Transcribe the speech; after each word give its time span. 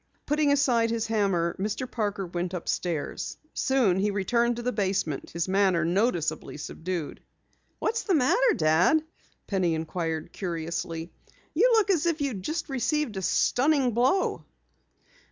Putting 0.25 0.51
aside 0.51 0.89
his 0.89 1.05
hammer, 1.05 1.55
Mr. 1.59 1.85
Parker 1.87 2.25
went 2.25 2.55
upstairs. 2.55 3.37
Soon 3.53 3.99
he 3.99 4.09
returned 4.09 4.55
to 4.55 4.63
the 4.63 4.71
basement, 4.71 5.29
his 5.29 5.47
manner 5.47 5.85
noticeably 5.85 6.57
subdued. 6.57 7.21
"What's 7.77 8.01
the 8.01 8.15
matter, 8.15 8.53
Dad?" 8.55 9.03
Penny 9.45 9.75
inquired 9.75 10.33
curiously. 10.33 11.11
"You 11.53 11.69
look 11.73 11.91
as 11.91 12.07
if 12.07 12.19
you 12.19 12.29
had 12.29 12.41
just 12.41 12.67
received 12.67 13.15
a 13.15 13.21
stunning 13.21 13.91
blow." 13.91 14.43